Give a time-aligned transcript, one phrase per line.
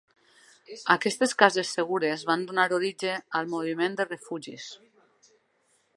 [0.93, 4.71] Aquestes "cases segures" van donar origen al moviment de refugis.